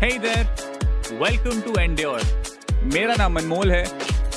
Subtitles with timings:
[0.00, 0.44] Hey there,
[1.20, 2.20] welcome to Endure.
[2.92, 3.84] मेरा नाम अनमोल है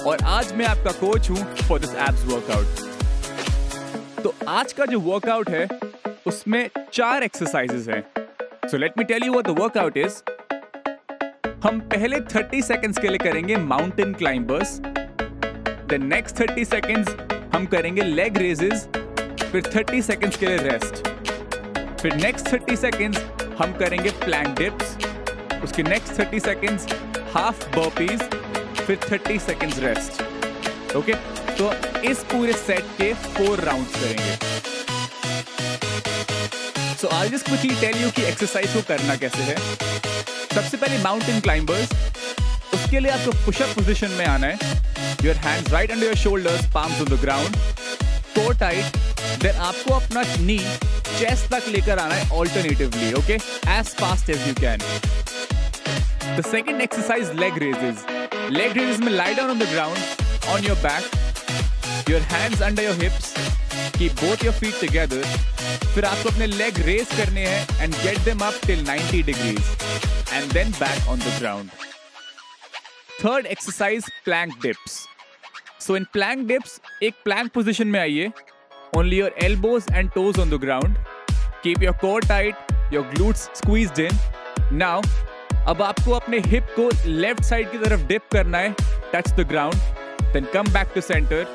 [0.07, 5.49] और आज मैं आपका कोच हूँ फॉर दिस एप्स वर्कआउट तो आज का जो वर्कआउट
[5.49, 5.67] है
[6.27, 8.01] उसमें चार एक्सरसाइजेस हैं।
[8.69, 10.15] So let me tell you what the workout is
[11.65, 17.15] हम पहले 30 सेकंड्स के लिए करेंगे mountain climbers the next 30 seconds
[17.55, 18.87] हम करेंगे लेग रेजेस
[19.43, 21.07] फिर 30 सेकंड्स के लिए रेस्ट
[22.01, 23.23] फिर नेक्स्ट 30 सेकंड्स
[23.61, 25.10] हम करेंगे प्लैंक डिप्स
[25.63, 26.87] उसके नेक्स्ट 30 सेकंड्स
[27.33, 28.21] हाफ़ बर्पीज
[28.85, 31.13] फिर 30 सेकंड्स रेस्ट ओके
[31.57, 31.71] तो
[32.09, 34.35] इस पूरे सेट के फोर राउंड्स करेंगे.
[37.01, 39.55] So I just quickly tell you कि एक्सरसाइज को करना कैसे है.
[40.55, 41.93] सबसे पहले माउंटेन क्लाइंबर्स
[42.73, 44.79] उसके लिए आपको पुशअप पोजीशन में आना है.
[45.23, 47.55] Your hands right under your shoulders palms on the ground
[48.35, 48.97] core tight
[49.43, 54.53] then आपको अपना नी चेस्ट तक लेकर आना है alternatively okay as fast as you
[54.61, 54.79] can
[56.36, 58.04] The second exercise leg raises.
[58.50, 59.98] Leg raises में lie down on the ground
[60.54, 61.04] on your back.
[62.08, 63.34] Your hands under your hips.
[63.98, 65.22] Keep both your feet together.
[65.94, 69.70] फिर आपको अपने leg raise करने हैं and get them up till 90 degrees
[70.38, 71.70] and then back on the ground.
[73.20, 74.98] Third exercise plank dips.
[75.78, 78.32] So in plank dips एक plank position में आइए.
[78.96, 80.98] Only your elbows and toes on the ground.
[81.62, 84.12] Keep your core tight, your glutes squeezed in.
[84.70, 85.00] Now
[85.68, 88.74] अब आपको अपने hip को left side की तरफ dip करना है
[89.14, 89.76] touch the ground
[90.32, 91.46] then come back to centre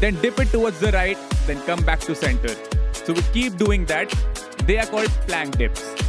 [0.00, 2.54] then dip it towards the right then come back to centre
[3.06, 4.14] so we keep doing that
[4.66, 6.08] they are called plank dips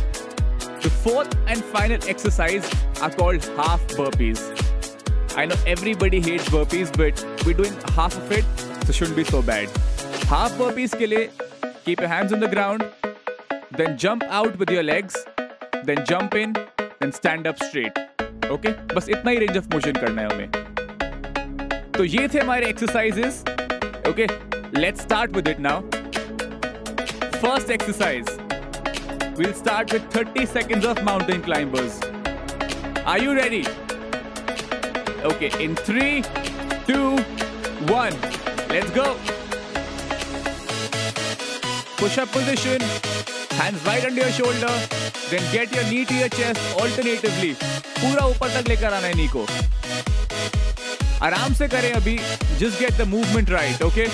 [0.84, 2.68] The fourth and final exercise
[3.04, 4.40] are called half burpees.
[5.38, 9.44] I know everybody hates burpees, but we're doing half of it, so shouldn't be so
[9.44, 9.70] bad.
[10.32, 11.30] Half burpees के लिए
[11.86, 12.88] keep your hands on the ground,
[13.78, 15.20] then jump out with your legs,
[15.84, 16.58] then jump in,
[17.01, 17.99] then stand up straight.
[18.47, 18.73] Okay?
[18.95, 23.43] बस इतना ही range of motion करना है हमें तो ये थे हमारे exercises
[24.09, 24.27] okay
[24.81, 25.81] let's start with it now
[27.41, 28.37] first exercise
[29.39, 31.97] we'll start with 30 seconds of mountain climbers
[33.13, 33.59] are you ready
[35.31, 36.23] okay in three,
[36.87, 37.11] two,
[37.91, 38.17] one.
[38.71, 39.05] let's go
[41.99, 43.06] push up position
[43.59, 44.73] hands right under your shoulder
[45.31, 47.53] then get your knee to your chest alternatively
[48.01, 49.47] पूरा ऊपर तक लेकर आना है नी को
[51.27, 52.17] आराम से करें अभी
[52.63, 54.09] just get the movement right okay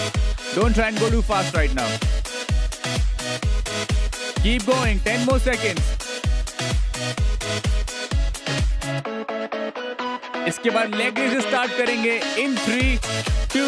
[0.55, 1.89] don't try and go too fast right now
[4.45, 5.91] keep going 10 more seconds
[10.49, 12.97] इसके बाद लेग रेज स्टार्ट करेंगे in three
[13.55, 13.67] two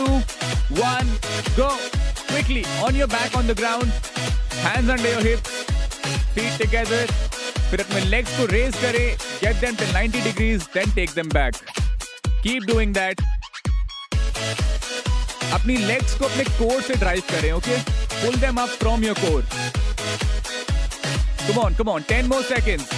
[0.81, 1.13] one
[1.59, 1.69] go
[2.29, 3.93] quickly on your back on the ground
[4.55, 5.64] hands under your hips
[6.35, 7.13] feet together
[7.71, 11.57] फिर अपने legs को raise करें get them till 90 degrees then take them back
[12.43, 13.21] keep doing that
[15.55, 17.79] अपनी legs को अपने core से drive करें okay
[18.15, 19.47] pull them up from your core
[21.47, 22.89] Come on, come on, 10 more seconds.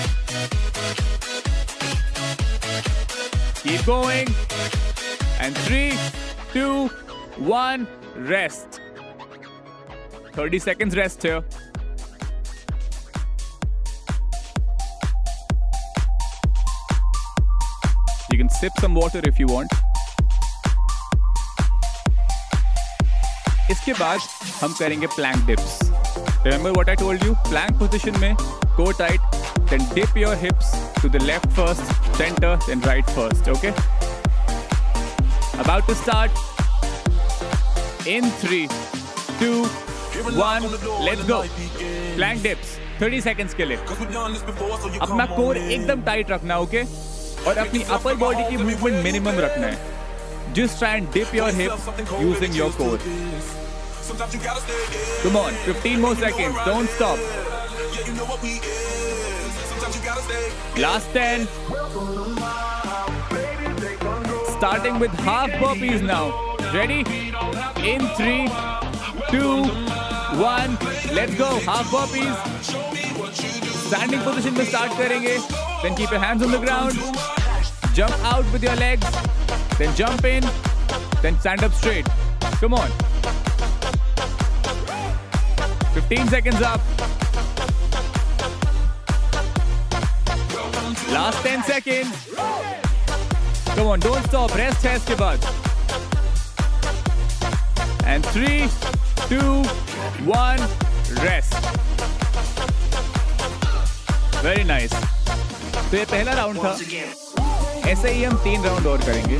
[3.62, 4.28] Keep going.
[5.40, 5.98] And three,
[6.52, 6.86] two,
[7.38, 8.80] one, rest.
[10.34, 11.42] 30 seconds rest here.
[18.60, 19.82] Sip some water if you want.
[23.70, 24.20] इसके बाद
[24.62, 25.78] हम करेंगे plank dips
[26.46, 27.32] Remember what I told you?
[27.46, 28.34] Plank position में
[28.76, 29.38] go tight,
[29.70, 30.68] then dip your hips
[30.98, 33.48] to the left first, center, then right first.
[33.54, 33.72] Okay?
[35.64, 36.30] About to start.
[38.06, 38.68] In three,
[39.40, 39.64] two,
[40.40, 40.68] one,
[41.08, 41.42] let's go.
[42.16, 42.78] Plank dips.
[43.00, 43.76] 30 seconds के लिए
[45.02, 46.84] अपना core एकदम tight रखना okay
[47.46, 49.78] और अपनी upper body की movement minimum रखना है।
[50.54, 51.70] जिस try dip your hip
[52.20, 52.98] using your core
[55.22, 57.18] come on 15 more seconds don't stop
[60.78, 61.46] last ten
[64.50, 66.24] starting with half burpees now
[66.74, 67.00] ready
[67.90, 68.38] in three
[69.30, 69.46] two
[70.42, 70.78] one
[71.14, 72.32] let go half burpees
[73.86, 76.94] standing position में start करेंगे। Then keep your hands on the ground
[77.95, 79.05] Jump out with your legs.
[79.77, 80.43] Then jump in.
[81.21, 82.07] Then stand up straight.
[82.59, 82.89] Come on.
[85.93, 86.81] 15 seconds up.
[91.11, 92.35] Last 10 seconds.
[93.75, 94.55] Come on, don't stop.
[94.55, 95.39] Rest है इसके बाद.
[98.05, 98.67] And three,
[99.27, 99.63] two,
[100.25, 100.59] one,
[101.25, 101.53] rest.
[104.43, 104.93] Very nice.
[105.91, 106.77] तो ये पहला round था
[107.88, 109.38] ऐसे ही हम तीन राउंड और करेंगे।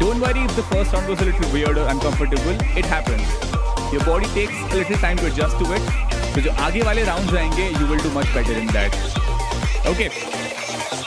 [0.00, 4.04] Don't worry if the first round was a little weird और uncomfortable it happens your
[4.04, 7.68] body takes a little time to adjust to it तो जो आगे वाले राउंड्स आएँगे
[7.68, 10.10] you will do much better in that okay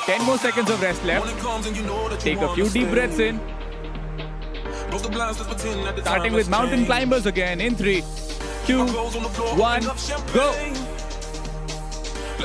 [0.10, 1.28] 10 more seconds of rest left.
[2.24, 3.40] Take a few deep breaths in.
[6.02, 7.62] Starting with mountain climbers again.
[7.62, 8.02] In three,
[8.66, 8.84] two,
[9.64, 9.90] one,
[10.34, 10.52] go.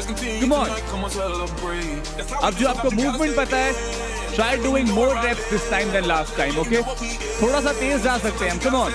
[0.06, 0.69] Come on.
[2.45, 3.73] अब जो आपको movement पता है
[4.35, 6.83] try doing more reps this time then last time okay
[7.43, 8.93] थोड़ा सा तेज जा सकते हैं हम कम ऑन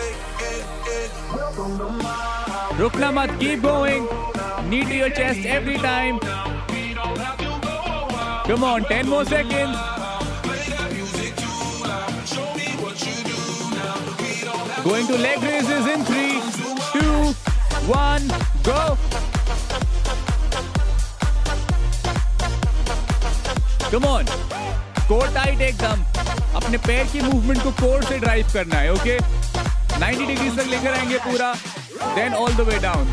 [2.79, 4.07] रुकना मत keep going
[4.69, 6.19] knee to your chest every time
[8.49, 9.77] come on 10 more seconds.
[14.83, 16.41] Going to leg raises in three,
[16.93, 17.33] two,
[17.93, 18.27] one,
[18.63, 19.08] go.
[23.91, 24.27] Come on.
[25.09, 26.01] Core tight एकदम
[26.55, 30.93] अपने पैर की मूवमेंट को कोर से ड्राइव करना है ओके 90 डिग्री तक लेकर
[30.93, 31.53] आएँगे पूरा
[32.15, 33.07] then all the way down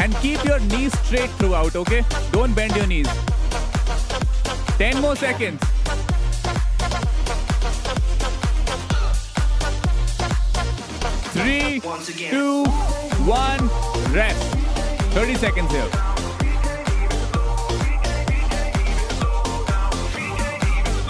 [0.00, 2.00] and keep your knees straight throughout okay
[2.32, 3.08] don't bend your knees
[4.80, 5.70] 10 more seconds
[11.34, 11.80] Three,
[12.30, 12.64] two,
[13.26, 13.68] one,
[14.14, 14.54] rest.
[15.14, 16.13] 30 seconds here.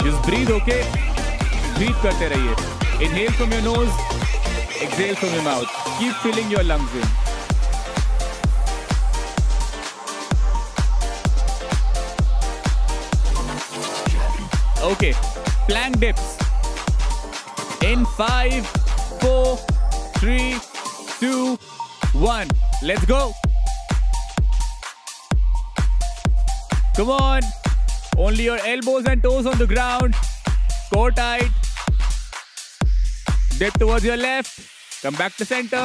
[0.05, 0.81] जिस ब्रीद होके
[1.75, 3.89] ब्रीद करते रहिए। Inhale from your nose
[4.83, 5.65] exhale from your mouth
[5.99, 7.13] keep feeling your lungs in
[14.91, 15.11] okay
[15.67, 18.63] plank dips in five
[19.21, 19.55] four
[20.17, 20.39] three
[21.21, 21.57] two
[22.25, 22.49] one
[22.83, 23.21] let's go
[26.97, 27.51] come on
[28.17, 30.15] Only your elbows and toes on the ground.
[30.93, 31.49] Core tight.
[33.59, 34.59] Dip towards your left.
[35.01, 35.83] Come back to center.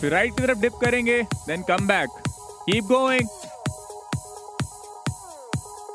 [0.00, 1.22] फिर right की तरफ़ dip करेंगे.
[1.46, 2.08] Then come back.
[2.68, 3.28] Keep going.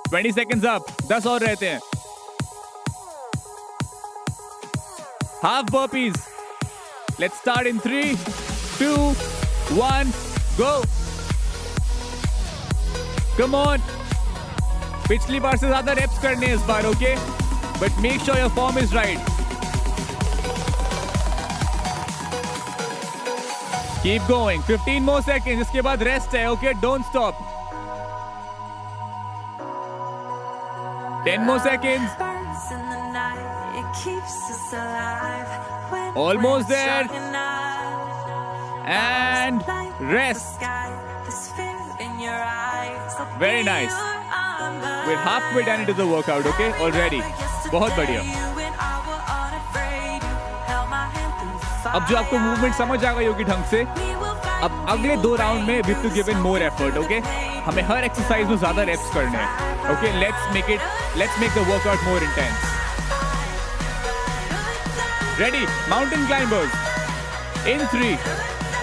[0.09, 0.91] 20 seconds up.
[1.09, 1.79] 10 और रहते हैं.
[5.41, 6.15] Half burpees.
[7.19, 8.15] Let's start in three,
[8.77, 8.97] two,
[9.75, 10.13] one,
[10.57, 10.83] go.
[13.37, 14.06] Come on.
[15.07, 17.15] पिछली बार से ज़्यादा reps करने हैं इस बार okay
[17.79, 19.35] but make sure your form is right
[24.01, 27.45] keep going 15 more second इसके बाद रेस्ट है okay don't stop
[31.27, 32.11] 10 more seconds
[36.15, 37.01] Almost there.
[38.89, 39.61] and
[40.09, 40.61] rest
[43.39, 44.16] Very nice.
[44.59, 46.69] We're halfway done into the workout, okay?
[46.81, 47.21] Already.
[47.71, 48.21] बहुत बढ़िया।
[51.95, 53.81] अब जो आपको movement समझ आ गई होगी ढंग से,
[54.65, 57.19] अब अगले दो राउंड में we to give in more effort okay
[57.67, 61.67] हमें हर एक्सरसाइज में ज़्यादा रेप्स करने हैं okay let's make it let's make the
[61.69, 62.57] workout more intense
[65.39, 68.15] ready mountain climbers in three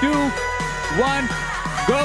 [0.00, 0.12] two
[1.02, 1.28] one
[1.90, 2.02] go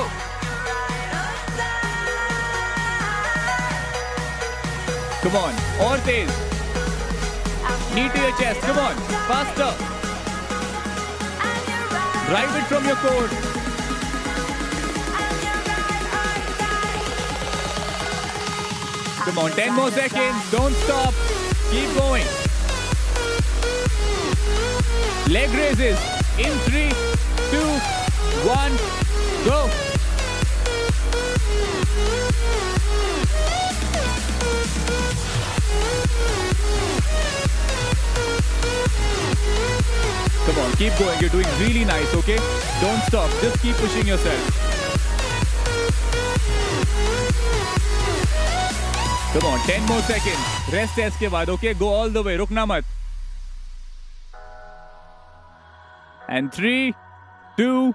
[5.22, 5.54] Come on.
[5.82, 6.30] Or tez.
[7.94, 8.62] Knee to your chest.
[8.62, 8.96] Come on.
[9.28, 9.76] Faster.
[12.30, 13.28] Drive it from your core.
[19.26, 19.52] Come on.
[19.52, 20.52] 10 more seconds.
[20.52, 21.14] Don't stop.
[21.70, 22.26] Keep going.
[25.30, 26.00] Leg raises.
[26.40, 26.90] In three,
[27.52, 27.70] two,
[28.48, 28.72] one,
[29.46, 29.70] go.
[40.46, 41.20] Come on, keep going.
[41.20, 42.38] You're doing really nice, okay?
[42.82, 43.30] Don't stop.
[43.42, 44.42] Just keep pushing yourself.
[49.34, 50.74] Come on, 10 more seconds.
[50.74, 51.74] Rest है इसके बाद, okay?
[51.80, 52.36] Go all the way.
[52.38, 52.86] रुकना मत.
[56.28, 56.96] And three,
[57.58, 57.94] two,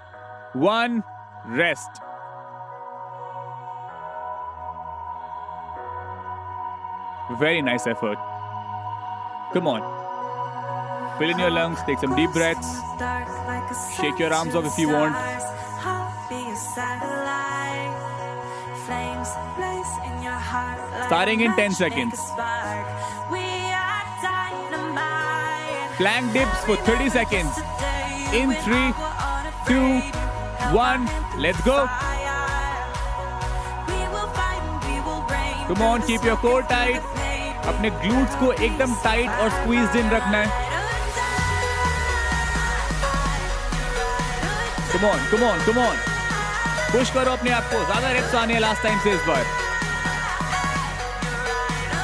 [0.54, 1.02] one,
[1.46, 2.03] rest.
[7.30, 8.18] Very nice effort.
[9.54, 9.80] Come on.
[11.18, 12.80] Fill in your lungs, take some deep breaths.
[13.96, 15.14] Shake your arms off if you want.
[21.06, 22.20] Starting in 10 seconds.
[25.96, 27.58] Plank dips for 30 seconds.
[28.34, 28.92] In three,
[29.66, 30.00] two,
[30.76, 31.88] one, let's go.
[35.68, 37.13] Come on, keep your core tight.
[37.68, 40.62] अपने glutes को एकदम tight और squeeze in रखना है।
[44.92, 45.96] Come on come on come on
[46.92, 49.44] push करो अपने आप को। ज़्यादा रेप्स आने लास्ट टाइम से इस बार।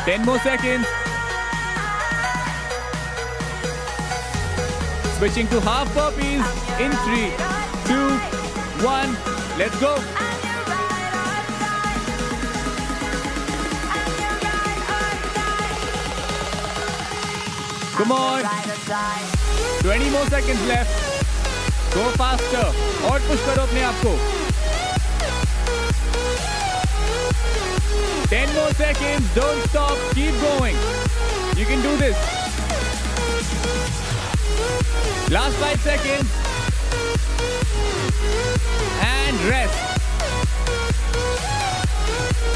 [0.06, 0.84] Ten more second
[5.18, 7.22] switching to half piece in three
[7.88, 8.00] two
[8.86, 9.16] one
[9.58, 9.94] let's go
[18.00, 18.42] Come on.
[19.82, 20.88] 20 more seconds left.
[21.94, 22.62] Go faster.
[23.08, 24.12] और push करो अपने आप को.
[28.30, 29.34] 10 more seconds.
[29.34, 29.98] Don't stop.
[30.14, 30.78] Keep going.
[31.58, 32.16] You can do this.
[35.36, 36.28] Last 5 seconds.
[39.08, 39.82] And rest.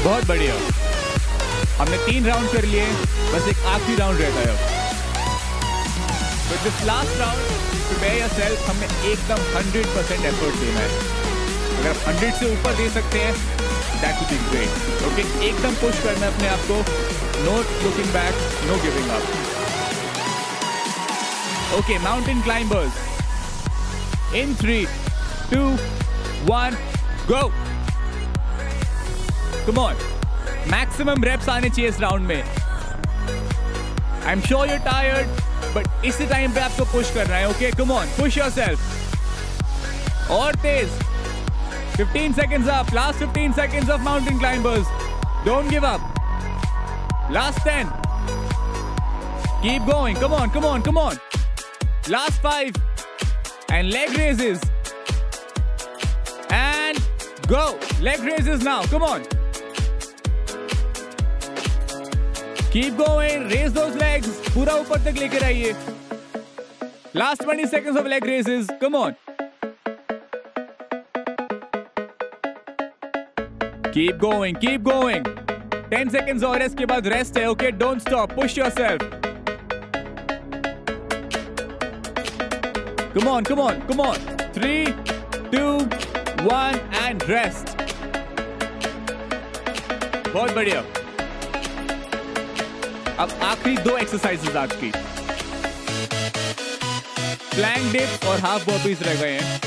[0.03, 0.55] बहुत बढ़िया
[1.77, 2.87] हमने तीन round कर लिए
[3.33, 4.74] बस एक आखिरी राउंड रहता है अब
[6.49, 7.41] with this last round
[7.87, 10.89] prepare yourself हमने एकदम 100 परसेंट एफर्ट दिया है।
[11.77, 13.33] अगर आप हंड्रेड से ऊपर दे सकते हैं
[14.01, 14.71] that would be great
[15.07, 16.77] okay एकदम पुश करना अपने आप को।
[17.45, 18.33] No looking back
[18.67, 19.23] no giving up
[21.77, 22.93] okay mountain climbers
[24.41, 24.77] in three
[25.53, 25.61] two
[26.51, 26.77] one
[27.31, 27.41] go
[29.67, 29.95] come on
[30.71, 32.41] maximum reps आने चाहिए इस राउंड में।
[34.24, 35.26] I'm sure you're tired,
[35.74, 37.46] but इसी टाइम पे आपको पुश करना है.
[37.54, 38.78] Okay, come on, push yourself.
[40.30, 40.88] और तेज.
[41.96, 42.92] 15 seconds up.
[42.92, 44.86] Last 15 seconds of mountain climbers.
[45.44, 46.00] Don't give up.
[47.30, 47.92] Last 10.
[49.62, 50.16] Keep going.
[50.16, 51.18] Come on, come on, come on.
[52.08, 52.74] Last five.
[53.68, 54.60] And leg raises.
[56.50, 56.98] And
[57.46, 57.78] go.
[58.00, 58.82] Leg raises now.
[58.84, 59.33] Come on.
[62.75, 65.71] Keep going raise those legs पूरा ऊपर तक लेकर आइए।
[67.15, 69.13] Last twenty second of leg raise is come on
[73.93, 75.27] keep going keep going
[75.91, 79.01] ten seconds और इसके बाद rest है okay don't stop push yourself
[83.15, 84.17] come on come on come on
[84.57, 84.85] three
[85.55, 85.65] two
[86.43, 87.65] one and rest
[90.29, 90.83] बहुत बढ़िया।
[93.19, 94.91] अब आखिरी दो exercises आज की।
[97.55, 99.59] प्लैंक डिप और हाफ़ बॉबीज रह गए हैं।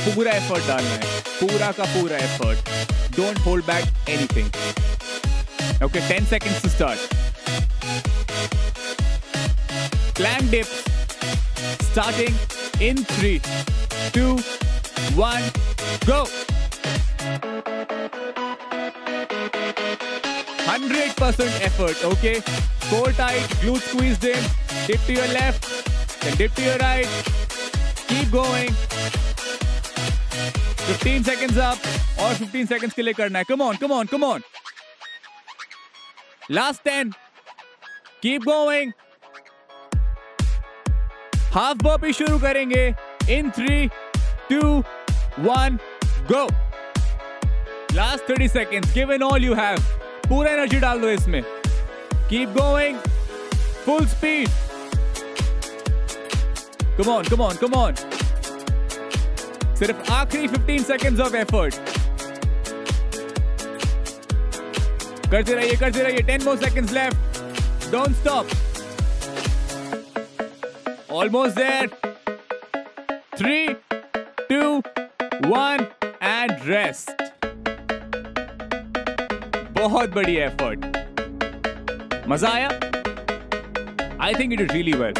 [0.00, 2.58] पूरा एफर्ट डालना है। पूरा का पूरा effort
[3.16, 4.48] don't hold back anything
[5.84, 6.98] okay 10 seconds to start.
[10.20, 10.90] Plank dips
[11.88, 12.34] starting
[12.82, 13.38] in three,
[14.16, 14.32] two,
[15.24, 15.44] one,
[16.06, 16.20] go.
[20.80, 22.40] Hundred percent effort, okay?
[22.88, 24.42] Core tight, glute squeezed in.
[24.86, 25.66] Dip to your left,
[26.22, 27.06] then dip to your right.
[28.08, 28.72] Keep going.
[30.86, 31.76] 15 seconds up
[32.18, 33.44] और 15 seconds के लिए करना है.
[33.44, 34.40] Come on, come on, come on.
[36.50, 37.12] Last 10.
[38.22, 38.92] Keep going.
[41.54, 42.82] Half बॉपी शुरू करेंगे
[43.36, 43.86] in three
[44.50, 44.60] two
[45.46, 45.78] one
[46.32, 46.46] go
[47.94, 48.48] last thirty
[48.94, 49.78] give in all you have
[50.30, 51.42] पूरा energy डाल दो इसमें।
[52.30, 52.98] Keep going
[53.84, 54.48] full speed
[56.98, 57.94] come on come on come on
[59.78, 61.74] सिर्फ़ आखिरी 15 seconds of effort
[65.30, 68.46] करते रहिए करते रहिए। Ten more seconds left don't stop
[71.12, 71.88] almost there.
[73.38, 73.66] Three
[74.50, 74.62] two
[75.48, 75.86] one
[76.22, 77.19] and rest.
[79.80, 80.78] बहुत बड़ी एफर्ट
[82.28, 82.68] मज़ा आया?
[84.22, 85.12] I think it is really well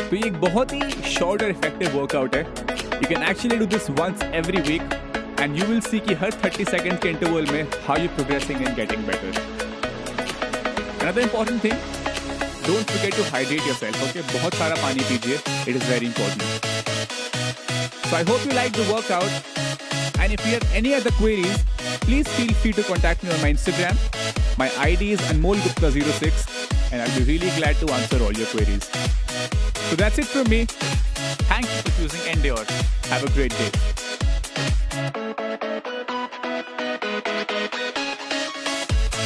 [0.00, 0.80] तो ये एक बहुत ही
[1.10, 2.42] शॉर्ट और इफ़ेक्टिव वर्कआउट है.
[2.42, 4.82] You can actually do this once every week
[5.40, 8.74] and you will see कि हर 30 सेकंड के इंटरवल में how you progressing and
[8.76, 9.40] getting better
[11.06, 11.78] another important thing
[12.66, 15.36] don't forget to hydrate your yourself okay बहुत सारा पानी पीजिए.
[15.36, 16.42] It is very important
[18.06, 19.32] so I hope you like the workout
[20.22, 21.64] And if you have any other queries,
[22.02, 23.96] please feel free to contact me on my Instagram.
[24.56, 28.88] My ID is AnmolGupta06 and I'll be really glad to answer all your queries.
[29.90, 30.66] So that's it from me.
[31.50, 32.64] Thank you for choosing Endeavor.
[33.08, 34.11] Have a great day.